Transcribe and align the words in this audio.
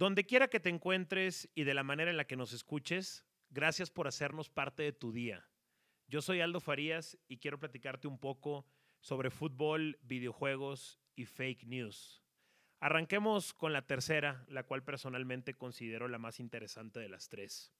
Donde 0.00 0.24
quiera 0.24 0.48
que 0.48 0.60
te 0.60 0.70
encuentres 0.70 1.50
y 1.54 1.64
de 1.64 1.74
la 1.74 1.82
manera 1.82 2.10
en 2.10 2.16
la 2.16 2.24
que 2.24 2.34
nos 2.34 2.54
escuches, 2.54 3.26
gracias 3.50 3.90
por 3.90 4.08
hacernos 4.08 4.48
parte 4.48 4.82
de 4.82 4.94
tu 4.94 5.12
día. 5.12 5.46
Yo 6.08 6.22
soy 6.22 6.40
Aldo 6.40 6.58
Farías 6.58 7.18
y 7.28 7.36
quiero 7.36 7.60
platicarte 7.60 8.08
un 8.08 8.18
poco 8.18 8.64
sobre 9.02 9.28
fútbol, 9.28 9.98
videojuegos 10.00 10.98
y 11.16 11.26
fake 11.26 11.66
news. 11.66 12.22
Arranquemos 12.78 13.52
con 13.52 13.74
la 13.74 13.86
tercera, 13.86 14.42
la 14.48 14.62
cual 14.62 14.82
personalmente 14.82 15.52
considero 15.52 16.08
la 16.08 16.16
más 16.16 16.40
interesante 16.40 16.98
de 16.98 17.10
las 17.10 17.28
tres. 17.28 17.70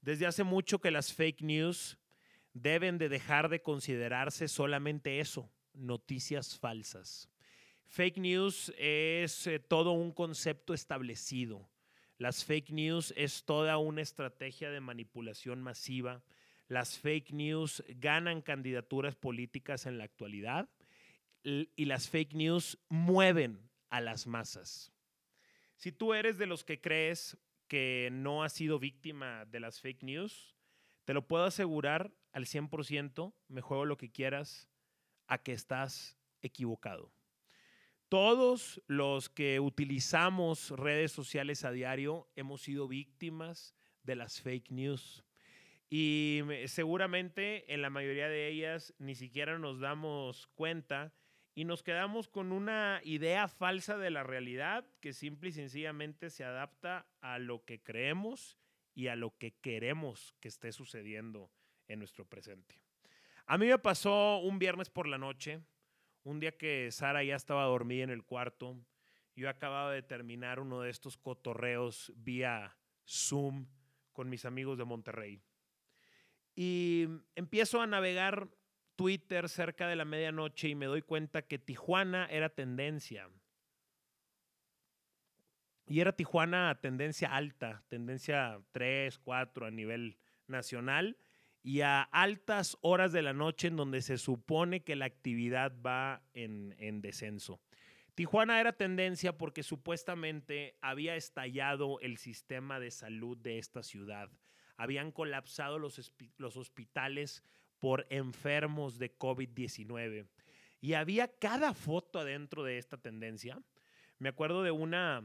Desde 0.00 0.24
hace 0.24 0.44
mucho 0.44 0.80
que 0.80 0.90
las 0.90 1.12
fake 1.12 1.42
news 1.42 1.98
deben 2.54 2.96
de 2.96 3.10
dejar 3.10 3.50
de 3.50 3.60
considerarse 3.60 4.48
solamente 4.48 5.20
eso, 5.20 5.52
noticias 5.74 6.58
falsas. 6.58 7.31
Fake 7.92 8.16
news 8.16 8.72
es 8.78 9.46
eh, 9.46 9.58
todo 9.58 9.92
un 9.92 10.12
concepto 10.12 10.72
establecido. 10.72 11.68
Las 12.16 12.42
fake 12.42 12.70
news 12.70 13.12
es 13.18 13.44
toda 13.44 13.76
una 13.76 14.00
estrategia 14.00 14.70
de 14.70 14.80
manipulación 14.80 15.60
masiva. 15.60 16.24
Las 16.68 16.98
fake 16.98 17.32
news 17.32 17.84
ganan 17.88 18.40
candidaturas 18.40 19.14
políticas 19.14 19.84
en 19.84 19.98
la 19.98 20.04
actualidad 20.04 20.70
y 21.42 21.84
las 21.84 22.08
fake 22.08 22.32
news 22.32 22.78
mueven 22.88 23.68
a 23.90 24.00
las 24.00 24.26
masas. 24.26 24.90
Si 25.76 25.92
tú 25.92 26.14
eres 26.14 26.38
de 26.38 26.46
los 26.46 26.64
que 26.64 26.80
crees 26.80 27.36
que 27.68 28.08
no 28.10 28.42
has 28.42 28.54
sido 28.54 28.78
víctima 28.78 29.44
de 29.44 29.60
las 29.60 29.82
fake 29.82 30.02
news, 30.02 30.56
te 31.04 31.12
lo 31.12 31.28
puedo 31.28 31.44
asegurar 31.44 32.10
al 32.32 32.46
100%, 32.46 33.34
me 33.48 33.60
juego 33.60 33.84
lo 33.84 33.98
que 33.98 34.10
quieras, 34.10 34.66
a 35.26 35.42
que 35.42 35.52
estás 35.52 36.16
equivocado. 36.40 37.12
Todos 38.12 38.82
los 38.88 39.30
que 39.30 39.58
utilizamos 39.58 40.68
redes 40.68 41.12
sociales 41.12 41.64
a 41.64 41.70
diario 41.70 42.28
hemos 42.36 42.60
sido 42.60 42.86
víctimas 42.86 43.74
de 44.02 44.16
las 44.16 44.42
fake 44.42 44.70
news. 44.70 45.24
Y 45.88 46.42
seguramente 46.66 47.72
en 47.72 47.80
la 47.80 47.88
mayoría 47.88 48.28
de 48.28 48.48
ellas 48.48 48.92
ni 48.98 49.14
siquiera 49.14 49.58
nos 49.58 49.80
damos 49.80 50.46
cuenta 50.48 51.14
y 51.54 51.64
nos 51.64 51.82
quedamos 51.82 52.28
con 52.28 52.52
una 52.52 53.00
idea 53.02 53.48
falsa 53.48 53.96
de 53.96 54.10
la 54.10 54.24
realidad 54.24 54.84
que 55.00 55.14
simple 55.14 55.48
y 55.48 55.52
sencillamente 55.52 56.28
se 56.28 56.44
adapta 56.44 57.06
a 57.22 57.38
lo 57.38 57.64
que 57.64 57.82
creemos 57.82 58.58
y 58.94 59.06
a 59.06 59.16
lo 59.16 59.38
que 59.38 59.54
queremos 59.54 60.34
que 60.38 60.48
esté 60.48 60.72
sucediendo 60.72 61.50
en 61.88 62.00
nuestro 62.00 62.26
presente. 62.26 62.78
A 63.46 63.56
mí 63.56 63.68
me 63.68 63.78
pasó 63.78 64.36
un 64.36 64.58
viernes 64.58 64.90
por 64.90 65.08
la 65.08 65.16
noche, 65.16 65.62
un 66.24 66.40
día 66.40 66.56
que 66.56 66.90
Sara 66.90 67.24
ya 67.24 67.36
estaba 67.36 67.64
dormida 67.64 68.04
en 68.04 68.10
el 68.10 68.24
cuarto, 68.24 68.76
yo 69.34 69.48
acababa 69.48 69.92
de 69.92 70.02
terminar 70.02 70.60
uno 70.60 70.80
de 70.80 70.90
estos 70.90 71.16
cotorreos 71.16 72.12
vía 72.16 72.76
Zoom 73.06 73.66
con 74.12 74.28
mis 74.28 74.44
amigos 74.44 74.78
de 74.78 74.84
Monterrey. 74.84 75.40
Y 76.54 77.08
empiezo 77.34 77.80
a 77.80 77.86
navegar 77.86 78.48
Twitter 78.96 79.48
cerca 79.48 79.88
de 79.88 79.96
la 79.96 80.04
medianoche 80.04 80.68
y 80.68 80.74
me 80.74 80.86
doy 80.86 81.02
cuenta 81.02 81.42
que 81.42 81.58
Tijuana 81.58 82.26
era 82.26 82.50
tendencia. 82.50 83.28
Y 85.86 86.00
era 86.00 86.12
Tijuana 86.12 86.78
tendencia 86.80 87.34
alta, 87.34 87.82
tendencia 87.88 88.60
3, 88.72 89.18
4 89.18 89.66
a 89.66 89.70
nivel 89.70 90.18
nacional 90.46 91.16
y 91.62 91.82
a 91.82 92.02
altas 92.02 92.76
horas 92.80 93.12
de 93.12 93.22
la 93.22 93.32
noche 93.32 93.68
en 93.68 93.76
donde 93.76 94.02
se 94.02 94.18
supone 94.18 94.82
que 94.82 94.96
la 94.96 95.04
actividad 95.04 95.72
va 95.84 96.22
en, 96.34 97.00
descenso. 97.00 97.60
Tijuana 98.14 98.60
era 98.60 98.72
tendencia 98.72 99.38
porque 99.38 99.62
supuestamente 99.62 100.76
había 100.80 101.16
estallado 101.16 102.00
el 102.00 102.18
sistema 102.18 102.80
de 102.80 102.90
salud 102.90 103.38
de 103.38 103.58
esta 103.58 103.82
ciudad. 103.82 104.28
Habían 104.76 105.12
colapsado 105.12 105.78
los, 105.78 106.12
los 106.36 106.56
hospitales 106.56 107.44
por 107.78 108.06
enfermos 108.10 108.98
de 108.98 109.16
COVID-19. 109.16 110.26
Y 110.80 110.94
había 110.94 111.28
cada 111.28 111.74
foto 111.74 112.18
adentro 112.18 112.64
de 112.64 112.78
esta 112.78 112.96
tendencia. 112.96 113.62
Me 114.18 114.28
acuerdo 114.28 114.62
de 114.62 114.72
una, 114.72 115.22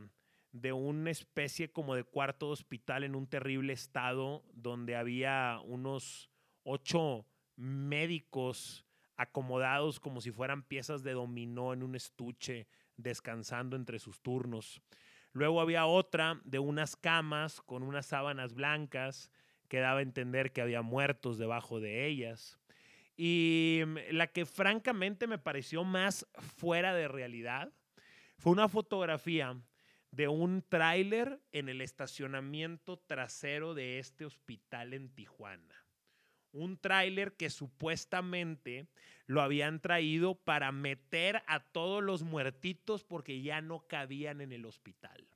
de 0.62 0.73
una 0.73 1.12
especie 1.12 1.72
como 1.72 1.95
de 1.95 2.03
cuarto 2.03 2.47
de 2.47 2.53
hospital 2.53 3.03
en 3.03 3.16
un 3.16 3.28
terrible 3.28 3.73
estado 3.73 4.44
donde 4.53 4.95
había 4.95 5.59
unos 5.63 6.29
ocho 6.63 7.25
médicos 7.56 8.85
acomodados 9.16 10.00
como 10.00 10.22
si 10.22 10.31
fueran 10.31 10.63
piezas 10.63 11.03
de 11.03 11.13
dominó 11.13 11.73
en 11.73 11.84
un 11.84 11.96
estuche, 11.96 12.67
descansando 12.97 13.75
entre 13.75 14.00
sus 14.00 14.22
turnos. 14.22 14.81
Luego 15.34 15.62
había 15.62 15.85
otra 15.85 16.40
de 16.46 16.59
unas 16.59 16.96
camas 16.96 17.62
con 17.62 17.84
unas 17.84 18.06
sábanas 18.06 18.53
blancas 18.53 19.31
que 19.67 19.79
daba 19.79 20.00
a 20.00 20.03
entender 20.03 20.51
que 20.51 20.62
había 20.62 20.81
muertos 20.81 21.38
debajo 21.38 21.79
de 21.79 22.07
ellas. 22.07 22.59
Y 23.17 23.81
mm, 23.85 23.97
la 24.12 24.28
que 24.28 24.46
francamente 24.46 25.28
me 25.28 25.38
pareció 25.38 25.84
más 25.84 26.28
fuera 26.57 26.94
de 26.94 27.07
realidad 27.07 27.72
fue 28.38 28.51
una 28.51 28.69
fotografía 28.69 29.59
de 30.17 30.28
un 30.28 30.63
tráiler 30.63 31.39
en 31.51 31.69
el 31.69 31.79
estacionamiento 31.79 32.97
trasero 32.97 33.75
de 33.75 34.00
este 34.00 34.25
hospital 34.25 34.95
en 34.95 35.13
Tijuana. 35.13 35.85
Un 36.51 36.75
tráiler 36.79 37.33
que 37.33 37.51
supuestamente 37.51 38.88
lo 39.28 39.44
habían 39.44 39.79
traído 39.79 40.33
para 40.33 40.72
meter 40.72 41.44
a 41.45 41.59
todos 41.59 42.03
los 42.03 42.23
muertitos 42.23 43.03
porque 43.03 43.44
ya 43.44 43.61
no 43.61 43.85
cabían 43.85 44.41
en 44.41 44.53
el 44.53 44.66
hospital. 44.66 45.28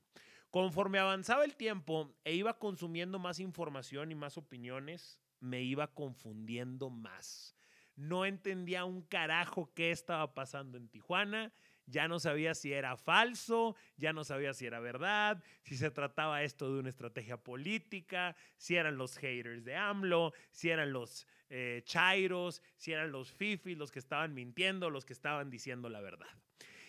Conforme 0.49 0.97
avanzaba 0.97 1.45
el 1.45 1.55
tiempo 1.55 2.15
e 2.23 2.33
iba 2.33 2.57
consumiendo 2.57 3.19
más 3.19 3.39
información 3.39 4.11
y 4.11 4.15
más 4.15 4.39
opiniones, 4.39 5.19
me 5.39 5.61
iba 5.61 5.93
confundiendo 5.93 6.89
más. 6.89 7.55
No 7.95 8.25
entendía 8.25 8.85
un 8.85 9.03
carajo 9.03 9.71
qué 9.75 9.91
estaba 9.91 10.33
pasando 10.33 10.79
en 10.79 10.89
Tijuana 10.89 11.53
ya 11.91 12.07
no 12.07 12.19
sabía 12.19 12.56
si 12.56 12.74
era 12.74 12.97
falso, 12.97 13.75
ya 13.97 14.13
no 14.13 14.24
sabía 14.24 14.53
si 14.53 14.66
era 14.66 14.79
verdad, 14.79 15.44
si 15.63 15.78
se 15.78 15.91
trataba 15.91 16.44
esto 16.44 16.74
de 16.74 16.79
una 16.79 16.90
estrategia 16.90 17.38
política, 17.38 18.35
si 18.57 18.75
eran 18.75 18.97
los 18.97 19.18
haters 19.18 19.63
de 19.63 19.75
AMLO, 19.75 20.34
si 20.52 20.69
eran 20.69 20.94
los 20.94 21.28
eh, 21.50 21.81
chairos, 21.85 22.62
si 22.78 22.94
eran 22.94 23.12
los 23.12 23.31
fifis 23.31 23.78
los 23.78 23.91
que 23.91 24.00
estaban 24.00 24.34
mintiendo, 24.34 24.90
los 24.90 25.06
que 25.06 25.13
estaban 25.13 25.50
diciendo 25.50 25.90
la 25.90 26.02
verdad. 26.02 26.29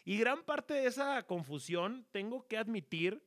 Y 0.05 0.19
gran 0.19 0.45
parte 0.45 0.75
de 0.75 0.87
esa 0.87 1.23
confusión, 1.25 2.07
tengo 2.11 2.47
que 2.49 2.57
admitir 2.57 3.23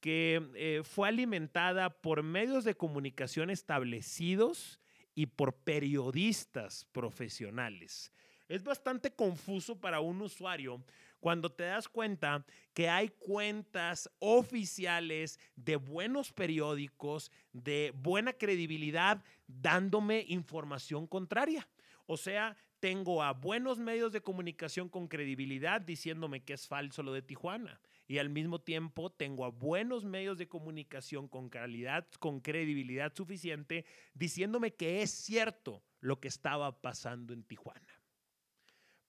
que 0.00 0.50
eh, 0.54 0.82
fue 0.84 1.08
alimentada 1.08 1.90
por 1.90 2.22
medios 2.22 2.64
de 2.64 2.76
comunicación 2.76 3.50
establecidos 3.50 4.80
y 5.14 5.26
por 5.26 5.54
periodistas 5.54 6.84
profesionales. 6.92 8.12
Es 8.48 8.62
bastante 8.62 9.12
confuso 9.12 9.80
para 9.80 10.00
un 10.00 10.22
usuario 10.22 10.84
cuando 11.20 11.50
te 11.50 11.64
das 11.64 11.88
cuenta 11.88 12.44
que 12.74 12.88
hay 12.88 13.08
cuentas 13.08 14.10
oficiales 14.18 15.38
de 15.56 15.76
buenos 15.76 16.32
periódicos, 16.32 17.30
de 17.52 17.92
buena 17.94 18.32
credibilidad, 18.32 19.22
dándome 19.46 20.24
información 20.28 21.06
contraria. 21.06 21.68
O 22.06 22.16
sea, 22.16 22.56
tengo 22.80 23.22
a 23.22 23.32
buenos 23.32 23.78
medios 23.78 24.12
de 24.12 24.20
comunicación 24.20 24.88
con 24.88 25.08
credibilidad 25.08 25.80
diciéndome 25.80 26.44
que 26.44 26.52
es 26.52 26.68
falso 26.68 27.02
lo 27.02 27.12
de 27.12 27.22
Tijuana. 27.22 27.80
Y 28.06 28.18
al 28.18 28.28
mismo 28.28 28.60
tiempo 28.60 29.10
tengo 29.10 29.44
a 29.44 29.48
buenos 29.48 30.04
medios 30.04 30.38
de 30.38 30.46
comunicación 30.46 31.26
con 31.26 31.48
calidad, 31.48 32.06
con 32.20 32.40
credibilidad 32.40 33.12
suficiente, 33.14 33.84
diciéndome 34.14 34.74
que 34.74 35.02
es 35.02 35.10
cierto 35.10 35.82
lo 36.00 36.20
que 36.20 36.28
estaba 36.28 36.80
pasando 36.80 37.32
en 37.32 37.42
Tijuana. 37.42 37.95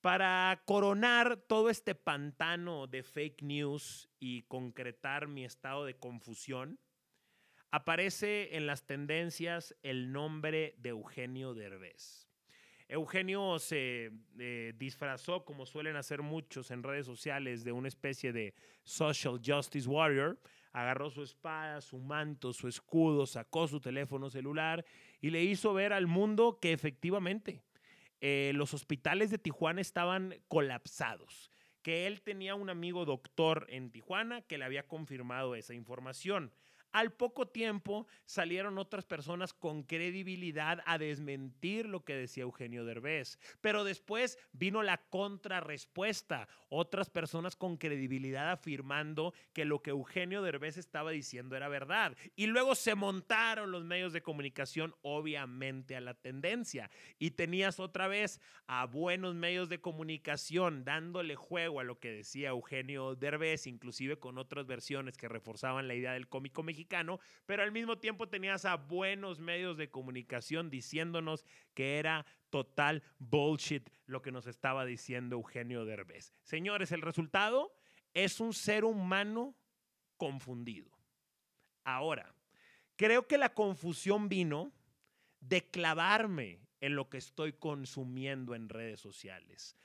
Para 0.08 0.62
coronar 0.64 1.36
todo 1.36 1.70
este 1.70 1.94
pantano 1.94 2.88
de 2.88 3.04
fake 3.04 3.42
news 3.42 4.08
y 4.22 4.44
concretar 4.44 5.28
mi 5.28 5.44
estado 5.44 5.84
de 5.84 5.98
confusión, 5.98 6.80
aparece 7.72 8.56
en 8.56 8.68
las 8.68 8.86
tendencias 8.86 9.76
el 9.84 10.14
nombre 10.14 10.76
de 10.78 10.92
Eugenio 10.92 11.54
Derbez. 11.54 12.30
Eugenio 12.88 13.60
se 13.60 14.14
eh, 14.40 14.74
disfrazó, 14.78 15.44
como 15.44 15.66
suelen 15.66 15.98
hacer 15.98 16.22
muchos 16.22 16.72
en 16.72 16.84
redes 16.84 17.06
sociales, 17.06 17.66
de 17.66 17.74
una 17.74 17.90
especie 17.90 18.32
de 18.32 18.54
social 18.86 19.42
justice 19.46 19.90
warrior. 19.90 20.40
Agarró 20.72 21.10
su 21.10 21.22
espada, 21.22 21.82
su 21.82 21.98
manto, 21.98 22.54
su 22.54 22.70
escudo, 22.70 23.26
sacó 23.26 23.68
su 23.68 23.82
teléfono 23.82 24.30
celular 24.30 24.86
y 25.20 25.32
le 25.32 25.44
hizo 25.44 25.74
ver 25.74 25.92
al 25.92 26.08
mundo 26.08 26.60
que 26.62 26.72
efectivamente 26.72 27.62
eh, 28.22 28.52
los 28.56 28.74
hospitales 28.74 29.30
de 29.30 29.38
Tijuana 29.38 29.82
estaban 29.82 30.36
colapsados, 30.48 31.52
que 31.82 32.08
él 32.08 32.22
tenía 32.22 32.56
un 32.56 32.70
amigo 32.70 33.06
doctor 33.06 33.68
en 33.70 33.92
Tijuana 33.92 34.42
que 34.42 34.58
le 34.58 34.66
había 34.66 34.88
confirmado 34.88 35.56
esa 35.56 35.74
información. 35.74 36.52
Al 36.92 37.14
poco 37.14 37.48
tiempo 37.48 38.08
salieron 38.26 38.78
otras 38.78 39.06
personas 39.06 39.54
con 39.54 39.84
credibilidad 39.84 40.82
a 40.86 40.98
desmentir 40.98 41.88
lo 41.88 42.04
que 42.04 42.16
decía 42.16 42.44
Eugenio 42.44 42.86
Derbez. 42.86 43.40
Pero 43.62 43.84
después 43.84 44.38
vino 44.52 44.84
la 44.84 44.98
contrarrespuesta. 44.98 46.48
Otras 46.70 47.10
personas 47.10 47.56
con 47.56 47.78
credibilidad 47.78 48.52
afirmando 48.52 49.34
que 49.54 49.66
lo 49.66 49.82
que 49.82 49.92
Eugenio 49.92 50.42
Derbez 50.42 50.78
estaba 50.78 51.12
diciendo 51.12 51.56
era 51.56 51.68
verdad. 51.68 52.16
Y 52.36 52.48
luego 52.48 52.76
se 52.76 52.96
montaron 52.96 53.72
los 53.72 53.84
medios 53.84 54.14
de 54.14 54.22
comunicación, 54.22 54.96
obviamente, 55.02 55.96
a 55.96 56.02
la 56.02 56.14
tendencia. 56.14 56.90
Y 57.20 57.32
tenías 57.32 57.80
otra 57.80 58.08
vez 58.08 58.42
a 58.68 58.86
buenos 58.86 59.36
medios 59.36 59.70
de 59.70 59.80
comunicación 59.80 60.84
dándole 60.84 61.36
juego 61.36 61.80
a 61.80 61.84
lo 61.84 62.00
que 62.00 62.12
decía 62.12 62.50
Eugenio 62.50 63.16
Derbez, 63.16 63.68
inclusive 63.68 64.18
con 64.18 64.38
otras 64.38 64.66
versiones 64.66 65.18
que 65.18 65.28
reforzaban 65.28 65.88
la 65.88 65.96
idea 65.96 66.14
del 66.14 66.28
cómico 66.28 66.64
mexicano, 66.64 66.77
pero 67.46 67.64
al 67.64 67.72
mismo 67.72 67.98
tiempo 67.98 68.28
tenías 68.30 68.66
a 68.66 68.76
buenos 68.76 69.40
medios 69.40 69.78
de 69.78 69.90
comunicación 69.90 70.70
diciéndonos 70.70 71.46
que 71.74 71.98
era 71.98 72.26
total 72.50 73.04
bullshit 73.20 73.90
lo 74.06 74.22
que 74.22 74.32
nos 74.32 74.48
estaba 74.48 74.86
diciendo 74.86 75.36
Eugenio 75.36 75.86
Derbez. 75.86 76.34
Señores, 76.44 76.92
el 76.92 77.02
resultado 77.02 77.74
es 78.14 78.40
un 78.40 78.54
ser 78.54 78.86
humano 78.86 79.56
confundido. 80.18 80.92
Ahora, 81.84 82.34
creo 82.96 83.28
que 83.28 83.38
la 83.38 83.54
confusión 83.54 84.30
vino 84.30 84.74
de 85.40 85.70
clavarme 85.70 86.60
en 86.82 86.96
lo 86.96 87.10
que 87.10 87.18
estoy 87.18 87.54
consumiendo 87.54 88.56
en 88.56 88.70
redes 88.70 89.00
sociales, 89.00 89.76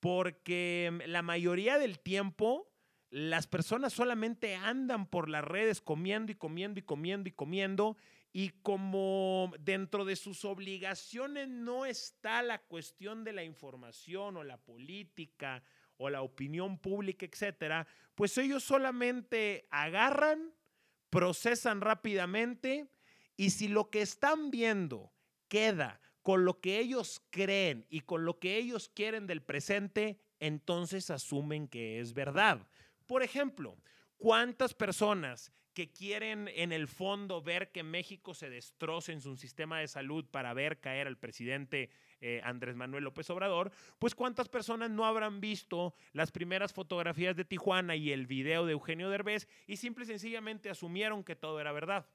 porque 0.00 0.90
mm, 0.90 1.10
la 1.10 1.22
mayoría 1.22 1.78
del 1.78 1.98
tiempo 1.98 2.69
las 3.10 3.48
personas 3.48 3.92
solamente 3.92 4.54
andan 4.54 5.06
por 5.06 5.28
las 5.28 5.44
redes 5.44 5.80
comiendo 5.80 6.30
y 6.30 6.36
comiendo 6.36 6.78
y 6.78 6.82
comiendo 6.82 7.28
y 7.28 7.32
comiendo 7.32 7.96
y 8.32 8.50
como 8.62 9.52
dentro 9.58 10.04
de 10.04 10.14
sus 10.14 10.44
obligaciones 10.44 11.48
no 11.48 11.86
está 11.86 12.42
la 12.42 12.60
cuestión 12.60 13.24
de 13.24 13.32
la 13.32 13.42
información 13.42 14.36
o 14.36 14.44
la 14.44 14.58
política 14.58 15.64
o 15.96 16.08
la 16.08 16.22
opinión 16.22 16.78
pública, 16.78 17.26
etcétera, 17.26 17.86
pues 18.14 18.38
ellos 18.38 18.62
solamente 18.62 19.66
agarran, 19.70 20.54
procesan 21.10 21.80
rápidamente 21.80 22.88
y 23.36 23.50
si 23.50 23.68
lo 23.68 23.90
que 23.90 24.02
están 24.02 24.50
viendo 24.50 25.12
queda 25.48 26.00
con 26.22 26.44
lo 26.44 26.60
que 26.60 26.78
ellos 26.78 27.22
creen 27.30 27.86
y 27.90 28.00
con 28.00 28.24
lo 28.24 28.38
que 28.38 28.56
ellos 28.56 28.88
quieren 28.88 29.26
del 29.26 29.42
presente, 29.42 30.20
entonces 30.38 31.10
asumen 31.10 31.66
que 31.66 31.98
es 31.98 32.14
verdad. 32.14 32.66
Por 33.10 33.24
ejemplo, 33.24 33.76
¿cuántas 34.18 34.72
personas 34.72 35.52
que 35.74 35.90
quieren 35.90 36.46
en 36.46 36.70
el 36.70 36.86
fondo 36.86 37.42
ver 37.42 37.72
que 37.72 37.82
México 37.82 38.34
se 38.34 38.48
destroce 38.48 39.10
en 39.10 39.20
su 39.20 39.36
sistema 39.36 39.80
de 39.80 39.88
salud 39.88 40.24
para 40.30 40.54
ver 40.54 40.78
caer 40.78 41.08
al 41.08 41.18
presidente 41.18 41.90
eh, 42.20 42.40
Andrés 42.44 42.76
Manuel 42.76 43.02
López 43.02 43.28
Obrador, 43.30 43.72
pues 43.98 44.14
cuántas 44.14 44.48
personas 44.48 44.92
no 44.92 45.06
habrán 45.06 45.40
visto 45.40 45.92
las 46.12 46.30
primeras 46.30 46.72
fotografías 46.72 47.34
de 47.34 47.44
Tijuana 47.44 47.96
y 47.96 48.12
el 48.12 48.28
video 48.28 48.64
de 48.64 48.74
Eugenio 48.74 49.10
Derbez 49.10 49.48
y 49.66 49.78
simple 49.78 50.04
y 50.04 50.06
sencillamente 50.06 50.70
asumieron 50.70 51.24
que 51.24 51.34
todo 51.34 51.58
era 51.60 51.72
verdad. 51.72 52.06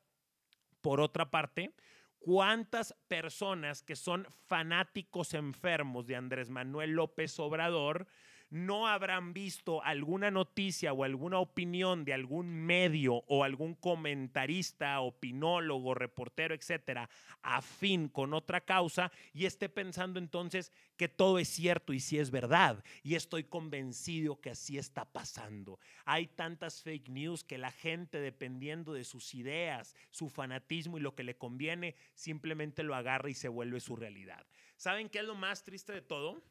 Por 0.80 1.01
otra 1.01 1.30
parte, 1.30 1.74
¿Cuántas 2.19 2.95
personas 3.07 3.83
que 3.83 3.95
son 3.95 4.25
fanáticos 4.47 5.36
enfermos 5.36 6.07
de 6.07 6.15
Andrés 6.15 6.50
Manuel 6.50 6.94
López 6.94 7.38
Obrador 7.39 8.07
no 8.56 8.88
habrán 8.88 9.34
visto 9.34 9.84
alguna 9.84 10.31
noticia 10.31 10.94
o 10.94 11.04
alguna 11.04 11.40
opinión 11.40 12.06
de 12.06 12.13
algún 12.13 12.54
medio 12.54 13.16
o 13.28 13.44
algún 13.44 13.75
comentarista, 13.75 15.02
opinólogo, 15.02 15.94
reportero, 15.94 16.56
etcétera, 16.56 17.10
afín 17.42 18.07
con 18.07 18.34
otra 18.34 18.62
causa 18.62 19.12
y 19.34 19.46
esté 19.46 19.68
pensando 19.68 20.19
entonces 20.19 20.72
que 20.96 21.10
todo 21.10 21.38
es 21.38 21.50
cierto 21.50 21.92
y 21.92 22.00
si 22.00 22.18
es 22.18 22.31
verdad. 22.31 22.81
Y 23.04 23.16
estoy 23.16 23.44
convencido 23.44 24.40
que 24.40 24.52
así 24.52 24.78
está 24.78 25.04
pasando. 25.04 25.78
Hay 26.06 26.28
tantas 26.28 26.81
fake 26.81 27.10
news 27.10 27.44
que 27.44 27.57
la 27.57 27.72
gente, 27.72 28.22
dependiendo 28.22 28.94
de 28.94 29.04
sus 29.04 29.36
ideas, 29.36 29.98
su 30.12 30.30
fanatismo 30.30 30.98
y 30.98 31.02
lo 31.02 31.13
que 31.13 31.25
le 31.25 31.36
conviene, 31.36 31.96
simplemente 32.13 32.84
lo 32.84 32.96
agarra 32.96 33.30
y 33.30 33.34
se 33.34 33.50
vuelve 33.50 33.81
su 33.81 33.98
realidad. 33.98 34.48
¿Saben 34.78 35.10
qué 35.10 35.19
es 35.19 35.25
lo 35.25 35.36
más 35.36 35.66
triste 35.66 35.92
de 35.92 36.02
todo? 36.02 36.42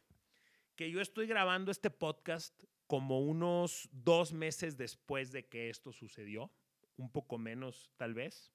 Que 0.74 0.90
yo 0.90 1.00
estoy 1.00 1.26
grabando 1.26 1.70
este 1.70 1.90
podcast 1.90 2.54
como 2.86 3.20
unos 3.20 3.88
dos 3.92 4.32
meses 4.32 4.76
después 4.76 5.32
de 5.32 5.46
que 5.46 5.70
esto 5.70 5.92
sucedió, 5.92 6.50
un 6.96 7.10
poco 7.10 7.38
menos 7.38 7.90
tal 7.96 8.14
vez. 8.14 8.52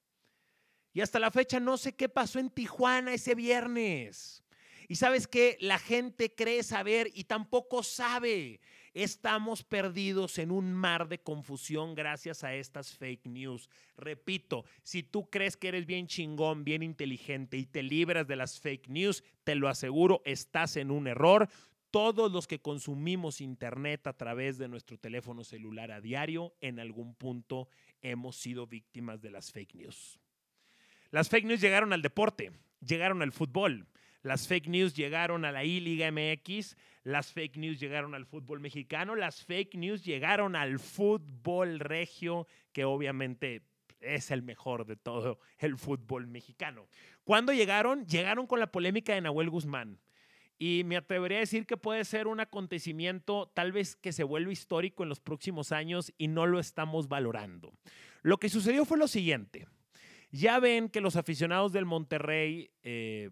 Y 0.93 1.01
hasta 1.01 1.19
la 1.19 1.31
fecha 1.31 1.59
no 1.59 1.77
sé 1.77 1.95
qué 1.95 2.09
pasó 2.09 2.39
en 2.39 2.49
Tijuana 2.49 3.13
ese 3.13 3.35
viernes. 3.35 4.43
Y 4.87 4.95
sabes 4.95 5.27
que 5.27 5.55
la 5.61 5.77
gente 5.77 6.33
cree 6.33 6.63
saber 6.63 7.11
y 7.13 7.25
tampoco 7.25 7.83
sabe. 7.83 8.59
Estamos 8.95 9.63
perdidos 9.63 10.39
en 10.39 10.49
un 10.49 10.73
mar 10.73 11.07
de 11.07 11.19
confusión 11.19 11.93
gracias 11.93 12.43
a 12.43 12.55
estas 12.55 12.97
fake 12.97 13.27
news. 13.27 13.69
Repito, 13.97 14.65
si 14.81 15.03
tú 15.03 15.29
crees 15.29 15.57
que 15.57 15.67
eres 15.67 15.85
bien 15.85 16.07
chingón, 16.07 16.63
bien 16.63 16.81
inteligente 16.81 17.57
y 17.57 17.67
te 17.67 17.83
libras 17.83 18.25
de 18.25 18.35
las 18.35 18.59
fake 18.59 18.89
news, 18.89 19.23
te 19.43 19.53
lo 19.53 19.69
aseguro, 19.69 20.23
estás 20.25 20.75
en 20.75 20.89
un 20.89 21.05
error. 21.05 21.49
Todos 21.91 22.31
los 22.31 22.45
que 22.45 22.59
consumimos 22.59 23.41
Internet 23.41 24.05
a 24.05 24.13
través 24.13 24.57
de 24.57 24.67
nuestro 24.67 24.99
teléfono 24.99 25.43
celular 25.43 25.91
a 25.91 26.01
diario, 26.01 26.53
en 26.61 26.79
algún 26.79 27.15
punto 27.15 27.67
hemos 28.01 28.35
sido 28.35 28.67
víctimas 28.67 29.21
de 29.21 29.31
las 29.31 29.51
fake 29.51 29.73
news. 29.73 30.19
Las 31.09 31.29
fake 31.29 31.45
news 31.45 31.61
llegaron 31.61 31.91
al 31.91 32.03
deporte, 32.03 32.51
llegaron 32.85 33.23
al 33.23 33.31
fútbol. 33.31 33.87
Las 34.21 34.47
fake 34.47 34.67
news 34.67 34.95
llegaron 34.95 35.45
a 35.45 35.51
la 35.51 35.63
I-Liga 35.63 36.11
MX, 36.11 36.75
las 37.03 37.31
fake 37.31 37.57
news 37.57 37.79
llegaron 37.79 38.13
al 38.13 38.25
fútbol 38.25 38.59
mexicano, 38.59 39.15
las 39.15 39.43
fake 39.45 39.75
news 39.75 40.03
llegaron 40.03 40.55
al 40.55 40.77
fútbol 40.77 41.79
regio, 41.79 42.45
que 42.73 42.83
obviamente 42.83 43.63
es 44.01 44.29
el 44.29 44.43
mejor 44.43 44.85
de 44.85 44.95
todo 44.95 45.39
el 45.57 45.77
fútbol 45.77 46.27
mexicano. 46.27 46.87
¿Cuándo 47.23 47.53
llegaron? 47.53 48.05
Llegaron 48.05 48.45
con 48.45 48.59
la 48.59 48.71
polémica 48.71 49.13
de 49.13 49.21
Nahuel 49.21 49.49
Guzmán. 49.49 49.99
Y 50.61 50.83
me 50.83 50.97
atrevería 50.97 51.37
a 51.37 51.39
decir 51.39 51.65
que 51.65 51.77
puede 51.77 52.03
ser 52.03 52.27
un 52.27 52.41
acontecimiento 52.41 53.49
tal 53.55 53.71
vez 53.71 53.95
que 53.95 54.11
se 54.11 54.25
vuelva 54.25 54.51
histórico 54.51 55.03
en 55.03 55.09
los 55.09 55.21
próximos 55.21 55.71
años 55.71 56.13
y 56.17 56.27
no 56.27 56.45
lo 56.45 56.59
estamos 56.59 57.07
valorando. 57.07 57.73
Lo 58.21 58.37
que 58.37 58.49
sucedió 58.49 58.83
fue 58.83 58.97
lo 58.97 59.07
siguiente. 59.07 59.67
Ya 60.31 60.59
ven 60.59 60.89
que 60.89 61.01
los 61.01 61.15
aficionados 61.15 61.71
del 61.71 61.85
Monterrey 61.85 62.71
eh, 62.83 63.31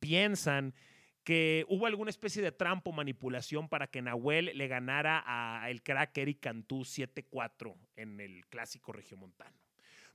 piensan 0.00 0.74
que 1.22 1.64
hubo 1.68 1.86
alguna 1.86 2.10
especie 2.10 2.42
de 2.42 2.50
trampo 2.50 2.92
manipulación 2.92 3.68
para 3.68 3.86
que 3.86 4.02
Nahuel 4.02 4.50
le 4.54 4.68
ganara 4.68 5.20
al 5.62 5.82
crack 5.82 6.18
Eric 6.18 6.40
Cantú 6.40 6.80
7-4 6.80 7.76
en 7.96 8.20
el 8.20 8.44
clásico 8.48 8.92
regiomontano. 8.92 9.56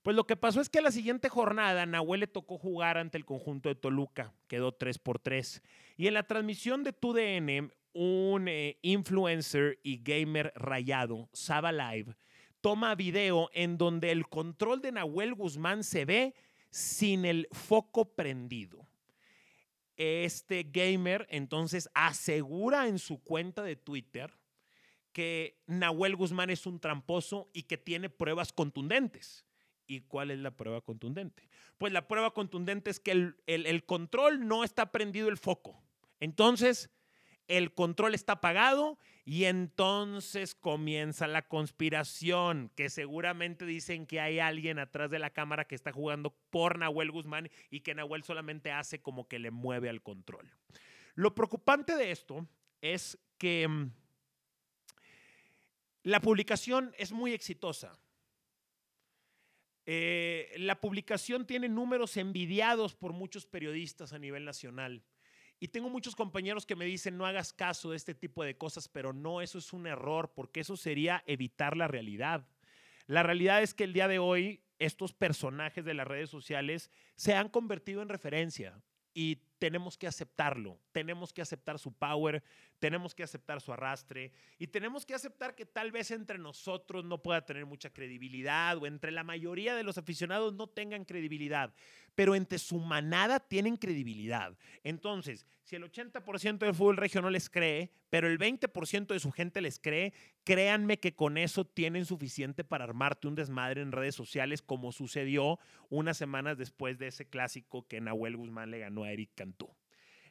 Pues 0.05 0.15
lo 0.15 0.27
que 0.27 0.35
pasó 0.35 0.61
es 0.61 0.69
que 0.69 0.83
la 0.83 0.91
siguiente 0.91 1.29
jornada 1.29 1.87
Nahuel 1.87 2.19
le 2.19 2.27
tocó 2.27 2.59
jugar 2.59 2.99
ante 2.99 3.17
el 3.17 3.25
conjunto 3.25 3.69
de 3.69 3.73
Toluca, 3.73 4.35
quedó 4.47 4.71
3 4.71 4.99
por 4.99 5.17
3. 5.17 5.63
Y 5.97 6.05
en 6.05 6.13
la 6.13 6.21
transmisión 6.21 6.83
de 6.83 6.93
TUDN, 6.93 7.73
un 7.93 8.47
eh, 8.47 8.77
influencer 8.83 9.79
y 9.81 9.97
gamer 10.03 10.53
rayado, 10.55 11.27
Saba 11.33 11.71
Live, 11.71 12.15
toma 12.61 12.93
video 12.93 13.49
en 13.51 13.79
donde 13.79 14.11
el 14.11 14.27
control 14.27 14.79
de 14.79 14.91
Nahuel 14.91 15.33
Guzmán 15.33 15.83
se 15.83 16.05
ve 16.05 16.35
sin 16.69 17.25
el 17.25 17.47
foco 17.51 18.13
prendido. 18.13 18.85
Este 19.97 20.67
gamer 20.71 21.25
entonces 21.31 21.89
asegura 21.95 22.87
en 22.87 22.99
su 22.99 23.23
cuenta 23.23 23.63
de 23.63 23.75
Twitter 23.75 24.31
que 25.13 25.57
Nahuel 25.65 26.15
Guzmán 26.15 26.51
es 26.51 26.67
un 26.67 26.79
tramposo 26.79 27.49
y 27.53 27.63
que 27.63 27.79
tiene 27.79 28.11
pruebas 28.11 28.53
contundentes. 28.53 29.44
¿Y 29.87 30.01
cuál 30.01 30.31
es 30.31 30.39
la 30.39 30.51
prueba 30.51 30.81
contundente? 30.81 31.47
Pues 31.77 31.93
la 31.93 32.07
prueba 32.07 32.31
contundente 32.31 32.89
es 32.89 32.99
que 32.99 33.11
el, 33.45 33.85
control 33.85 34.47
no 34.47 34.63
está 34.63 34.91
prendido 34.91 35.29
el 35.29 35.37
foco. 35.37 35.83
Entonces, 36.19 36.89
el 37.47 37.73
control 37.73 38.15
está 38.15 38.33
apagado 38.33 38.97
y 39.23 39.45
entonces 39.45 40.55
comienza 40.55 41.27
la 41.27 41.47
conspiración, 41.47 42.71
que 42.75 42.89
seguramente 42.89 43.65
dicen 43.65 44.07
que 44.07 44.19
hay 44.19 44.39
alguien 44.39 44.79
atrás 44.79 45.11
de 45.11 45.19
la 45.19 45.29
cámara 45.29 45.65
que 45.65 45.75
está 45.75 45.91
jugando 45.91 46.35
por 46.49 46.79
Nahuel 46.79 47.11
Guzmán 47.11 47.51
y 47.69 47.81
que 47.81 47.93
Nahuel 47.93 48.23
solamente 48.23 48.71
hace 48.71 49.01
como 49.01 49.27
que 49.27 49.37
le 49.37 49.51
mueve 49.51 49.89
al 49.89 50.01
control. 50.01 50.51
Lo 51.13 51.35
preocupante 51.35 51.95
de 51.95 52.11
esto 52.11 52.47
es 52.81 53.17
que 53.37 53.67
mm, 53.67 53.91
la 56.03 56.19
publicación 56.19 56.93
es 56.97 57.11
muy 57.11 57.33
exitosa. 57.33 57.97
Eh, 59.85 60.53
la 60.57 60.81
publicación 60.81 61.45
tiene 61.45 61.69
números 61.69 62.17
envidiados 62.17 62.95
por 62.95 63.13
muchos 63.13 63.45
periodistas 63.45 64.13
a 64.13 64.19
nivel 64.19 64.45
nacional. 64.45 65.03
Y 65.59 65.69
tengo 65.69 65.89
muchos 65.89 66.15
compañeros 66.15 66.65
que 66.65 66.75
me 66.75 66.85
dicen, 66.85 67.17
no 67.17 67.25
hagas 67.25 67.53
caso 67.53 67.91
de 67.91 67.97
este 67.97 68.13
tipo 68.13 68.43
de 68.43 68.57
cosas, 68.57 68.87
pero 68.87 69.13
no, 69.13 69.41
eso 69.41 69.57
es 69.57 69.71
un 69.73 69.87
error, 69.87 70.31
porque 70.35 70.59
eso 70.59 70.75
sería 70.75 71.23
evitar 71.27 71.77
la 71.77 71.87
realidad. 71.87 72.47
La 73.07 73.23
realidad 73.23 73.61
es 73.61 73.73
que 73.73 73.85
el 73.85 73.93
día 73.93 74.07
de 74.07 74.19
hoy 74.19 74.61
estos 74.79 75.13
personajes 75.13 75.85
de 75.85 75.93
las 75.93 76.07
redes 76.07 76.29
sociales 76.29 76.89
se 77.15 77.33
han 77.33 77.49
convertido 77.49 78.01
en 78.01 78.09
referencia 78.09 78.81
y 79.13 79.37
tenemos 79.59 79.97
que 79.97 80.07
aceptarlo, 80.07 80.79
tenemos 80.91 81.33
que 81.33 81.41
aceptar 81.41 81.79
su 81.79 81.93
power, 81.93 82.43
tenemos 82.79 83.15
que 83.15 83.23
aceptar 83.23 83.61
su 83.61 83.71
arrastre 83.71 84.31
y 84.57 84.67
tenemos 84.67 85.05
que 85.05 85.13
aceptar 85.13 85.55
que 85.55 85.65
tal 85.65 85.91
vez 85.91 86.11
entre 86.11 86.37
nosotros 86.37 87.05
no 87.05 87.21
pueda 87.21 87.45
tener 87.45 87.65
mucha 87.65 87.89
credibilidad 87.91 88.77
o 88.77 88.85
entre 88.85 89.11
la 89.11 89.23
mayoría 89.23 89.75
de 89.75 89.83
los 89.83 89.97
aficionados 89.97 90.53
no 90.53 90.67
tengan 90.67 91.05
credibilidad, 91.05 91.73
pero 92.15 92.35
entre 92.35 92.59
su 92.59 92.79
manada 92.79 93.39
tienen 93.39 93.77
credibilidad. 93.77 94.57
Entonces, 94.83 95.45
si 95.63 95.75
el 95.75 95.83
80% 95.83 96.59
del 96.59 96.75
fútbol 96.75 96.97
regio 96.97 97.21
no 97.21 97.29
les 97.29 97.49
cree, 97.49 97.91
pero 98.09 98.27
el 98.27 98.37
20% 98.37 99.07
de 99.07 99.19
su 99.19 99.31
gente 99.31 99.61
les 99.61 99.79
cree, 99.79 100.13
créanme 100.43 100.99
que 100.99 101.15
con 101.15 101.37
eso 101.37 101.65
tienen 101.65 102.05
suficiente 102.05 102.63
para 102.63 102.83
armarte 102.83 103.27
un 103.27 103.35
desmadre 103.35 103.81
en 103.81 103.91
redes 103.91 104.15
sociales 104.15 104.61
como 104.61 104.91
sucedió 104.91 105.59
unas 105.89 106.17
semanas 106.17 106.57
después 106.57 106.99
de 106.99 107.07
ese 107.07 107.25
clásico 107.25 107.87
que 107.87 107.99
Nahuel 107.99 108.37
Guzmán 108.37 108.69
le 108.71 108.79
ganó 108.79 109.03
a 109.03 109.11
Eric 109.11 109.31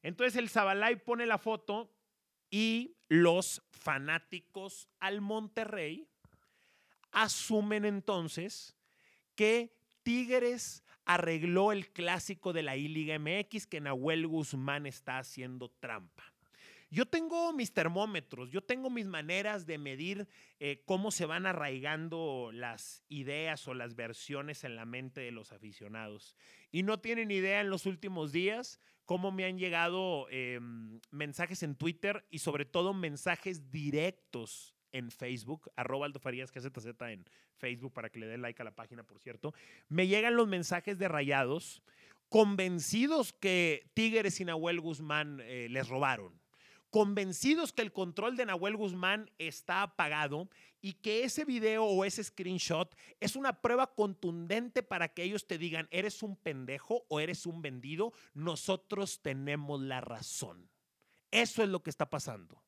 Entonces 0.02 0.36
el 0.36 0.50
Zabalay 0.50 0.96
pone 0.96 1.26
la 1.26 1.38
foto 1.38 1.90
y 2.50 2.96
los 3.08 3.62
fanáticos 3.70 4.88
al 5.00 5.20
Monterrey 5.20 6.08
asumen 7.10 7.84
entonces 7.84 8.76
que 9.34 9.76
Tigres 10.02 10.84
arregló 11.06 11.72
el 11.72 11.90
clásico 11.90 12.52
de 12.52 12.62
la 12.62 12.76
I-Liga 12.76 13.18
MX, 13.18 13.66
que 13.66 13.80
Nahuel 13.80 14.26
Guzmán 14.26 14.86
está 14.86 15.18
haciendo 15.18 15.70
trampa. 15.70 16.33
Yo 16.90 17.06
tengo 17.06 17.52
mis 17.52 17.72
termómetros, 17.72 18.50
yo 18.50 18.62
tengo 18.62 18.90
mis 18.90 19.06
maneras 19.06 19.66
de 19.66 19.78
medir 19.78 20.28
eh, 20.60 20.82
cómo 20.86 21.10
se 21.10 21.26
van 21.26 21.46
arraigando 21.46 22.50
las 22.52 23.02
ideas 23.08 23.66
o 23.68 23.74
las 23.74 23.94
versiones 23.94 24.64
en 24.64 24.76
la 24.76 24.84
mente 24.84 25.20
de 25.20 25.32
los 25.32 25.52
aficionados. 25.52 26.36
Y 26.70 26.82
no 26.82 27.00
tienen 27.00 27.30
idea 27.30 27.60
en 27.60 27.70
los 27.70 27.86
últimos 27.86 28.32
días 28.32 28.80
cómo 29.04 29.32
me 29.32 29.44
han 29.44 29.58
llegado 29.58 30.28
em, 30.30 31.00
mensajes 31.10 31.62
en 31.62 31.74
Twitter 31.74 32.26
y 32.30 32.38
sobre 32.38 32.64
todo 32.64 32.94
mensajes 32.94 33.70
directos 33.70 34.74
en 34.92 35.10
Facebook, 35.10 35.70
arroba 35.76 36.06
Aldo 36.06 36.20
Farías 36.20 36.52
KZZ 36.52 36.86
en 37.08 37.24
Facebook 37.56 37.92
para 37.92 38.10
que 38.10 38.20
le 38.20 38.26
den 38.26 38.42
like 38.42 38.62
a 38.62 38.64
la 38.64 38.74
página, 38.74 39.02
por 39.02 39.18
cierto. 39.18 39.52
Me 39.88 40.06
llegan 40.06 40.36
los 40.36 40.46
mensajes 40.46 40.98
de 40.98 41.08
rayados 41.08 41.82
convencidos 42.28 43.32
que 43.32 43.90
Tigres 43.94 44.40
y 44.40 44.44
Nahuel 44.44 44.80
Guzmán 44.80 45.40
eh, 45.42 45.66
les 45.68 45.88
robaron 45.88 46.43
convencidos 46.94 47.72
que 47.72 47.82
el 47.82 47.90
control 47.90 48.36
de 48.36 48.46
Nahuel 48.46 48.76
Guzmán 48.76 49.28
está 49.38 49.82
apagado 49.82 50.48
y 50.80 50.92
que 50.92 51.24
ese 51.24 51.44
video 51.44 51.84
o 51.86 52.04
ese 52.04 52.22
screenshot 52.22 52.94
es 53.18 53.34
una 53.34 53.60
prueba 53.60 53.96
contundente 53.96 54.84
para 54.84 55.08
que 55.08 55.24
ellos 55.24 55.48
te 55.48 55.58
digan, 55.58 55.88
eres 55.90 56.22
un 56.22 56.36
pendejo 56.36 57.04
o 57.08 57.18
eres 57.18 57.46
un 57.46 57.62
vendido, 57.62 58.12
nosotros 58.32 59.20
tenemos 59.22 59.80
la 59.80 60.02
razón. 60.02 60.70
Eso 61.32 61.64
es 61.64 61.68
lo 61.68 61.82
que 61.82 61.90
está 61.90 62.08
pasando. 62.08 62.62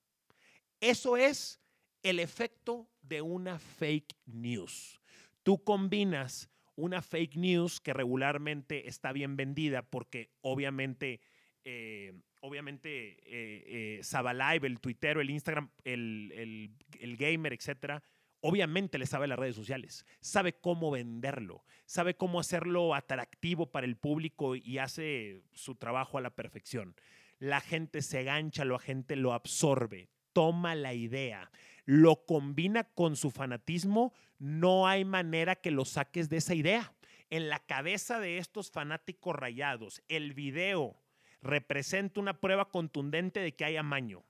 Eso 0.81 1.17
es 1.17 1.61
el 2.03 2.19
efecto 2.19 2.91
de 3.03 3.23
una 3.23 3.61
fake 3.61 4.17
news. 4.25 5.01
Tú 5.45 5.63
combinas 5.63 6.51
una 6.75 7.01
fake 7.01 7.37
news 7.37 7.81
que 7.81 7.93
regularmente 7.93 8.89
está 8.89 9.13
bien 9.13 9.37
vendida 9.37 9.83
porque 9.83 10.33
obviamente 10.41 11.21
eh, 11.69 12.13
obviamente, 12.43 13.17
eh, 13.27 14.01
eh, 14.01 14.61
el 14.63 14.79
tuitero, 14.79 15.21
el 15.21 15.31
Instagram, 15.31 15.69
el, 15.83 16.71
gamer, 17.19 17.53
etcétera, 17.53 18.05
obviamente 18.39 18.99
le 18.99 19.07
sabe 19.07 19.27
las 19.27 19.37
redes 19.37 19.57
sociales, 19.57 20.07
sabe 20.21 20.53
cómo 20.53 20.93
venderlo, 20.93 21.65
sabe 21.85 22.15
cómo 22.15 22.39
hacerlo 22.39 22.95
atractivo 22.95 23.73
para 23.73 23.85
el 23.85 23.97
público 23.97 24.55
y 24.55 24.79
hace 24.79 25.43
su 25.55 25.75
trabajo 25.75 26.19
a 26.19 26.21
la 26.21 26.37
perfección. 26.37 26.95
La 27.41 27.61
gente 27.61 28.01
se 28.01 28.23
gancha, 28.23 28.65
la 28.65 28.79
gente 28.79 29.17
lo 29.17 29.33
absorbe, 29.33 30.09
toma 30.33 30.77
la 30.77 30.95
idea, 30.95 31.51
lo 31.85 32.27
combina 32.27 32.85
con 32.85 33.17
su 33.17 33.33
fanatismo, 33.33 34.15
no 34.39 34.87
hay 34.87 35.05
manera 35.05 35.57
que 35.57 35.73
lo 35.73 35.85
saques 35.85 36.29
de 36.29 36.37
esa 36.37 36.55
idea. 36.55 36.95
En 37.29 37.49
la 37.49 37.59
cabeza 37.59 38.21
de 38.21 38.39
estos 38.39 38.71
fanáticos 38.71 39.35
rayados, 39.35 40.01
el 40.07 40.33
video 40.33 41.03
representa 41.43 42.21
una 42.21 42.41
prueba 42.41 42.69
contundente 42.69 43.41
de 43.41 43.55
que 43.55 43.65
hay 43.65 43.77
amaño. 43.77 44.25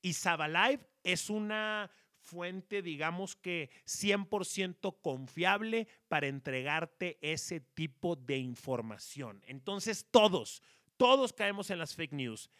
Y 0.00 0.14
Sabalive 0.14 0.86
es 1.04 1.30
una 1.30 1.90
fuente, 2.22 2.82
digamos 2.82 3.36
que 3.36 3.70
100% 3.86 5.00
confiable 5.00 5.88
para 6.08 6.28
entregarte 6.28 7.18
ese 7.20 7.60
tipo 7.60 8.16
de 8.16 8.38
información. 8.38 9.42
Entonces, 9.46 10.06
todos, 10.10 10.62
todos 10.96 11.32
caemos 11.32 11.70
en 11.70 11.78
las 11.78 11.94
fake 11.94 12.12
news. 12.12 12.50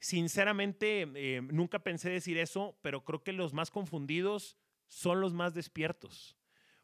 Sinceramente, 0.00 1.08
eh, 1.14 1.40
nunca 1.42 1.78
pensé 1.78 2.10
decir 2.10 2.36
eso, 2.38 2.76
pero 2.82 3.04
creo 3.04 3.22
que 3.22 3.32
los 3.32 3.52
más 3.52 3.70
confundidos 3.70 4.56
son 4.88 5.20
los 5.20 5.32
más 5.32 5.54
despiertos. 5.54 6.36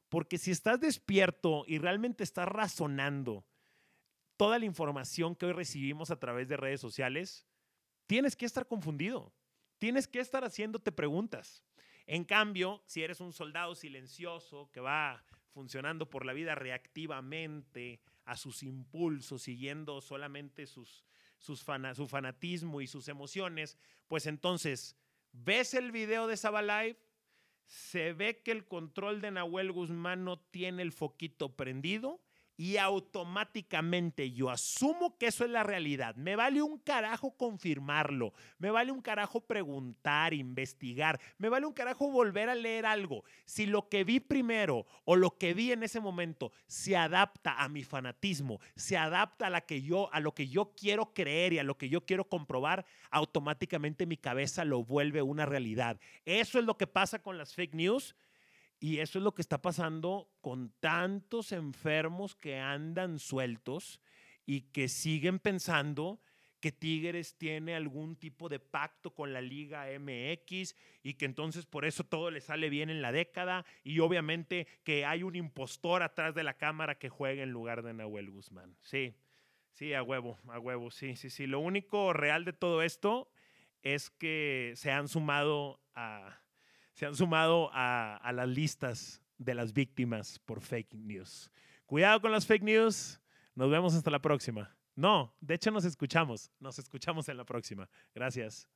Porque 0.09 0.39
si 0.39 0.53
estás 0.53 0.81
despierto 0.81 1.65
y 1.67 1.79
realmente 1.79 2.25
estás 2.25 2.49
razonando 2.49 3.45
toda 4.39 4.59
la 4.59 4.65
información 4.65 5.35
que 5.35 5.47
hoy 5.47 5.53
recibimos 5.53 6.11
a 6.11 6.19
través 6.19 6.49
de 6.49 6.57
redes 6.57 6.81
sociales, 6.81 7.45
tienes 8.07 8.37
que 8.37 8.47
estar 8.47 8.67
confundido, 8.67 9.35
tienes 9.79 10.07
que 10.07 10.21
estar 10.21 10.45
haciéndote 10.45 10.93
preguntas. 10.93 11.63
En 12.07 12.25
cambio, 12.25 12.83
si 12.87 13.03
eres 13.03 13.21
un 13.21 13.33
soldado 13.33 13.75
silencioso 13.75 14.71
que 14.73 14.81
va 14.81 15.25
funcionando 15.51 16.09
por 16.09 16.25
la 16.25 16.33
vida 16.33 16.55
reactivamente 16.55 18.01
a 18.25 18.37
sus 18.37 18.63
impulsos, 18.63 19.43
siguiendo 19.43 20.01
solamente 20.01 20.67
sus, 20.67 21.05
sus 21.39 21.67
su 21.95 22.07
fanatismo 22.07 22.81
y 22.81 22.87
sus 22.87 23.09
emociones, 23.09 23.77
pues 24.07 24.27
entonces 24.27 24.97
ves 25.33 25.75
el 25.75 25.91
video 25.91 26.29
de 26.29 26.37
Sabalive, 26.37 27.01
se 27.67 28.13
ve 28.13 28.41
que 28.41 28.53
el 28.53 28.67
control 28.67 29.21
de 29.21 29.33
Nahuel 29.33 29.73
Guzmán 29.73 30.25
no 30.25 30.39
tiene 30.39 30.83
el 30.83 30.93
foquito 30.93 31.57
prendido 31.57 32.21
y 32.59 32.77
automáticamente 32.77 34.33
yo 34.33 34.51
asumo 34.51 35.17
que 35.17 35.29
eso 35.29 35.45
es 35.45 35.51
la 35.51 35.63
realidad. 35.63 36.17
Me 36.17 36.35
vale 36.35 36.61
un 36.61 36.79
carajo 36.79 37.37
confirmarlo, 37.37 38.35
me 38.59 38.71
vale 38.71 38.91
un 38.91 39.01
carajo 39.01 39.41
preguntar, 39.41 40.35
investigar, 40.35 41.21
me 41.39 41.49
vale 41.49 41.67
un 41.67 41.73
carajo 41.73 42.11
volver 42.11 42.49
a 42.49 42.57
leer 42.57 42.85
algo. 42.85 43.23
Si 43.45 43.67
lo 43.67 43.89
que 43.89 44.03
vi 44.03 44.19
primero 44.19 44.87
o 45.05 45.15
lo 45.15 45.39
que 45.39 45.55
vi 45.55 45.71
en 45.71 45.85
ese 45.85 46.01
momento 46.01 46.51
se 46.67 46.97
adapta 46.97 47.63
a 47.63 47.69
mi 47.69 47.85
fanatismo, 47.85 48.59
se 48.75 48.97
adapta 48.97 49.47
a, 49.47 49.51
a 50.13 50.21
lo 50.21 50.35
que 50.35 50.49
yo 50.49 50.73
quiero 50.77 51.15
creer 51.15 51.53
y 51.53 51.61
a 51.61 51.65
lo 51.65 51.79
que 51.79 51.89
yo 51.89 52.05
quiero 52.05 52.29
comprobar, 52.29 52.85
automáticamente 53.11 54.05
mi 54.05 54.17
cabeza 54.17 54.65
lo 54.65 54.83
vuelve 54.83 55.23
una 55.23 55.47
realidad. 55.47 56.01
Eso 56.25 56.59
es 56.59 56.65
lo 56.65 56.77
que 56.77 56.89
pasa 56.89 57.23
con 57.23 57.39
las 57.39 57.55
fake 57.55 57.75
news 57.75 58.17
y 58.81 58.99
eso 58.99 59.19
es 59.19 59.25
lo 59.25 59.35
que 59.35 59.43
está 59.43 59.61
pasando 59.61 60.31
con 60.41 60.73
tantos 60.81 61.53
enfermos 61.53 62.35
que 62.35 62.59
andan 62.59 63.19
sueltos 63.19 64.01
y 64.47 64.63
que 64.73 64.89
siguen 64.89 65.39
pensando 65.39 66.21
que 66.61 66.73
Tigres 66.73 67.37
tiene 67.37 67.75
algún 67.75 68.17
tipo 68.17 68.49
de 68.49 68.59
pacto 68.59 69.15
con 69.15 69.33
la 69.33 69.41
Liga 69.41 69.87
MX 69.91 70.75
y 71.03 71.15
que 71.15 71.25
entonces 71.25 71.67
por 71.67 71.85
eso 71.85 72.05
todo 72.05 72.31
le 72.31 72.41
sale 72.41 72.69
bien 72.69 72.91
en 72.91 73.03
la 73.03 73.13
década 73.13 73.65
y 73.85 74.01
obviamente 74.01 74.67
que 74.85 75.05
hay 75.05 75.23
un 75.23 75.37
impostor 75.37 76.03
atrás 76.03 76.35
de 76.35 76.43
la 76.43 76.55
cámara 76.55 76.99
que 76.99 77.09
juega 77.09 77.43
en 77.43 77.51
lugar 77.51 77.83
de 77.83 77.95
Nahuel 77.95 78.31
Guzmán. 78.31 78.77
Sí, 78.83 79.15
sí, 79.73 79.95
a 79.95 80.03
huevo, 80.03 80.39
a 80.49 80.59
huevo, 80.59 80.91
sí, 80.91 81.17
sí, 81.17 81.31
sí. 81.31 81.47
Lo 81.47 81.61
único 81.61 82.13
real 82.13 82.45
de 82.45 82.53
todo 82.53 82.83
esto 82.83 83.31
es 83.83 84.11
que 84.11 84.73
se 84.75 84.91
han 84.91 85.07
sumado 85.09 85.81
a 85.95 86.41
se 86.99 87.07
han 87.07 87.15
sumado 87.15 87.71
a, 87.73 88.33
las 88.35 88.49
listas 88.49 89.23
de 89.39 89.55
las 89.55 89.73
víctimas 89.73 90.41
por 90.41 90.61
fake 90.61 90.95
news. 90.95 91.49
Cuidado 91.87 92.21
con 92.21 92.33
las 92.33 92.45
fake 92.45 92.65
news. 92.65 93.21
Nos 93.55 93.71
vemos 93.71 93.95
hasta 93.95 94.11
la 94.11 94.19
próxima. 94.19 94.77
No, 94.97 95.33
de 95.41 95.55
hecho 95.55 95.71
nos 95.71 95.85
escuchamos. 95.85 96.51
Nos 96.59 96.81
escuchamos 96.81 97.29
en 97.29 97.37
la 97.37 97.45
próxima. 97.45 97.89
Gracias. 98.17 98.67